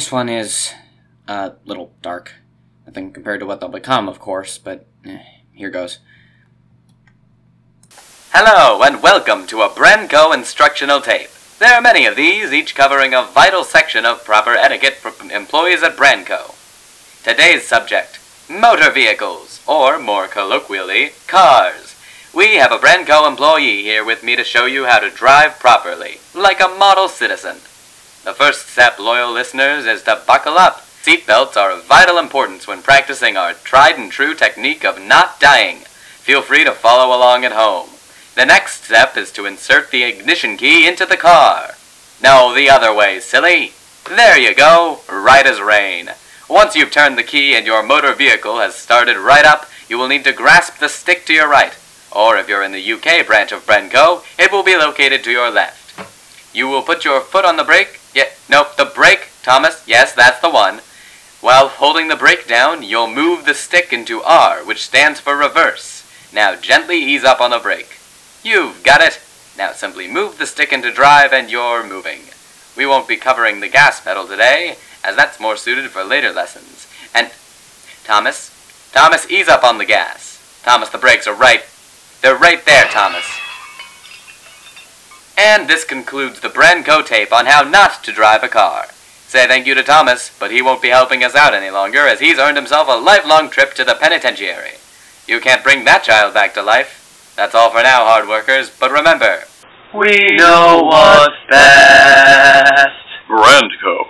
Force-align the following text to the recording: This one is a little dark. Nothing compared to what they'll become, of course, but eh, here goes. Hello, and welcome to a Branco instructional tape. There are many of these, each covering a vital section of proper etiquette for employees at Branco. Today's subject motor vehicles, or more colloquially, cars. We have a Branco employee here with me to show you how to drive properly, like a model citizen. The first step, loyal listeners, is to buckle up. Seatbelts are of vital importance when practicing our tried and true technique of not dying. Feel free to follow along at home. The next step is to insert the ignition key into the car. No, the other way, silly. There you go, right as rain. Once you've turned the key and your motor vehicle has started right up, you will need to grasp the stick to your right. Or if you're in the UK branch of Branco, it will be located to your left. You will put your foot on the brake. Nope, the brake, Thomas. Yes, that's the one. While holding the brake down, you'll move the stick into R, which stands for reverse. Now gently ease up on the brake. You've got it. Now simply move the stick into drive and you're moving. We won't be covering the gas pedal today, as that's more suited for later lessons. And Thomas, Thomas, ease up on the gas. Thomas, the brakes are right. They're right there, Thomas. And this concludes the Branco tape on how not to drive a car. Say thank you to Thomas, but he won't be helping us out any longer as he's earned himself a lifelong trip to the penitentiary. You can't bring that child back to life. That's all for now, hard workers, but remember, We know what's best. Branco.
This 0.00 0.10
one 0.10 0.30
is 0.30 0.72
a 1.28 1.52
little 1.66 1.92
dark. 2.00 2.32
Nothing 2.86 3.12
compared 3.12 3.40
to 3.40 3.46
what 3.46 3.60
they'll 3.60 3.68
become, 3.68 4.08
of 4.08 4.18
course, 4.18 4.56
but 4.56 4.86
eh, 5.04 5.18
here 5.52 5.68
goes. 5.68 5.98
Hello, 8.30 8.82
and 8.82 9.02
welcome 9.02 9.46
to 9.48 9.60
a 9.60 9.68
Branco 9.68 10.32
instructional 10.32 11.02
tape. 11.02 11.28
There 11.58 11.74
are 11.74 11.82
many 11.82 12.06
of 12.06 12.16
these, 12.16 12.50
each 12.50 12.74
covering 12.74 13.12
a 13.12 13.24
vital 13.24 13.62
section 13.62 14.06
of 14.06 14.24
proper 14.24 14.52
etiquette 14.52 14.94
for 14.94 15.12
employees 15.30 15.82
at 15.82 15.98
Branco. 15.98 16.54
Today's 17.22 17.68
subject 17.68 18.20
motor 18.48 18.90
vehicles, 18.90 19.60
or 19.66 19.98
more 19.98 20.28
colloquially, 20.28 21.10
cars. 21.26 21.94
We 22.34 22.54
have 22.54 22.72
a 22.72 22.78
Branco 22.78 23.26
employee 23.26 23.82
here 23.82 24.02
with 24.02 24.22
me 24.22 24.34
to 24.34 24.44
show 24.44 24.64
you 24.64 24.86
how 24.86 25.00
to 25.00 25.10
drive 25.10 25.58
properly, 25.58 26.20
like 26.34 26.62
a 26.62 26.68
model 26.68 27.06
citizen. 27.06 27.58
The 28.22 28.34
first 28.34 28.68
step, 28.68 28.98
loyal 28.98 29.32
listeners, 29.32 29.86
is 29.86 30.02
to 30.02 30.22
buckle 30.26 30.58
up. 30.58 30.84
Seatbelts 31.02 31.56
are 31.56 31.70
of 31.70 31.86
vital 31.86 32.18
importance 32.18 32.66
when 32.66 32.82
practicing 32.82 33.36
our 33.36 33.54
tried 33.54 33.96
and 33.96 34.12
true 34.12 34.34
technique 34.34 34.84
of 34.84 35.00
not 35.00 35.40
dying. 35.40 35.78
Feel 35.78 36.42
free 36.42 36.62
to 36.64 36.72
follow 36.72 37.16
along 37.16 37.46
at 37.46 37.52
home. 37.52 37.88
The 38.34 38.44
next 38.44 38.84
step 38.84 39.16
is 39.16 39.32
to 39.32 39.46
insert 39.46 39.90
the 39.90 40.02
ignition 40.02 40.58
key 40.58 40.86
into 40.86 41.06
the 41.06 41.16
car. 41.16 41.76
No, 42.22 42.54
the 42.54 42.68
other 42.68 42.94
way, 42.94 43.20
silly. 43.20 43.72
There 44.06 44.38
you 44.38 44.54
go, 44.54 45.00
right 45.10 45.46
as 45.46 45.58
rain. 45.58 46.10
Once 46.46 46.76
you've 46.76 46.90
turned 46.90 47.16
the 47.16 47.22
key 47.22 47.54
and 47.54 47.64
your 47.64 47.82
motor 47.82 48.12
vehicle 48.12 48.58
has 48.58 48.74
started 48.74 49.16
right 49.16 49.46
up, 49.46 49.66
you 49.88 49.96
will 49.96 50.08
need 50.08 50.24
to 50.24 50.32
grasp 50.32 50.78
the 50.78 50.88
stick 50.88 51.24
to 51.24 51.32
your 51.32 51.48
right. 51.48 51.76
Or 52.12 52.36
if 52.36 52.48
you're 52.48 52.62
in 52.62 52.72
the 52.72 52.92
UK 52.92 53.26
branch 53.26 53.52
of 53.52 53.64
Branco, 53.64 54.22
it 54.38 54.52
will 54.52 54.62
be 54.62 54.76
located 54.76 55.24
to 55.24 55.30
your 55.30 55.50
left. 55.50 56.54
You 56.54 56.68
will 56.68 56.82
put 56.82 57.04
your 57.04 57.20
foot 57.20 57.44
on 57.46 57.56
the 57.56 57.64
brake. 57.64 57.99
Nope, 58.50 58.74
the 58.76 58.84
brake, 58.84 59.28
Thomas. 59.44 59.84
Yes, 59.86 60.12
that's 60.12 60.40
the 60.40 60.50
one. 60.50 60.80
While 61.40 61.68
holding 61.68 62.08
the 62.08 62.16
brake 62.16 62.48
down, 62.48 62.82
you'll 62.82 63.06
move 63.06 63.44
the 63.46 63.54
stick 63.54 63.92
into 63.92 64.22
R, 64.22 64.64
which 64.64 64.82
stands 64.82 65.20
for 65.20 65.36
reverse. 65.36 66.04
Now 66.32 66.56
gently 66.56 66.96
ease 66.96 67.22
up 67.22 67.40
on 67.40 67.52
the 67.52 67.60
brake. 67.60 67.98
You've 68.42 68.82
got 68.82 69.02
it. 69.02 69.20
Now 69.56 69.70
simply 69.70 70.08
move 70.08 70.36
the 70.38 70.46
stick 70.46 70.72
into 70.72 70.92
drive 70.92 71.32
and 71.32 71.48
you're 71.48 71.86
moving. 71.86 72.22
We 72.76 72.86
won't 72.86 73.06
be 73.06 73.16
covering 73.16 73.60
the 73.60 73.68
gas 73.68 74.00
pedal 74.00 74.26
today, 74.26 74.74
as 75.04 75.14
that's 75.14 75.38
more 75.38 75.56
suited 75.56 75.88
for 75.90 76.02
later 76.02 76.32
lessons. 76.32 76.88
And 77.14 77.30
Thomas, 78.02 78.50
Thomas, 78.90 79.30
ease 79.30 79.48
up 79.48 79.62
on 79.62 79.78
the 79.78 79.86
gas. 79.86 80.60
Thomas, 80.64 80.88
the 80.88 80.98
brakes 80.98 81.28
are 81.28 81.34
right. 81.34 81.62
They're 82.20 82.36
right 82.36 82.64
there, 82.66 82.86
Thomas. 82.86 83.39
And 85.52 85.66
this 85.66 85.82
concludes 85.84 86.38
the 86.38 86.48
Branco 86.48 87.02
tape 87.02 87.32
on 87.32 87.46
how 87.46 87.62
not 87.68 88.04
to 88.04 88.12
drive 88.12 88.44
a 88.44 88.48
car. 88.48 88.86
Say 89.26 89.48
thank 89.48 89.66
you 89.66 89.74
to 89.74 89.82
Thomas, 89.82 90.30
but 90.38 90.52
he 90.52 90.62
won't 90.62 90.80
be 90.80 90.90
helping 90.90 91.24
us 91.24 91.34
out 91.34 91.54
any 91.54 91.70
longer 91.70 92.06
as 92.06 92.20
he's 92.20 92.38
earned 92.38 92.56
himself 92.56 92.86
a 92.86 92.92
lifelong 92.92 93.50
trip 93.50 93.74
to 93.74 93.82
the 93.84 93.96
penitentiary. 93.96 94.74
You 95.26 95.40
can't 95.40 95.64
bring 95.64 95.84
that 95.86 96.04
child 96.04 96.34
back 96.34 96.54
to 96.54 96.62
life. 96.62 97.32
That's 97.34 97.56
all 97.56 97.68
for 97.70 97.82
now, 97.82 98.04
hard 98.04 98.28
workers, 98.28 98.70
but 98.70 98.92
remember, 98.92 99.42
We 99.92 100.36
know 100.36 100.82
what's 100.84 101.34
best. 101.50 102.88
Branco. 103.26 104.04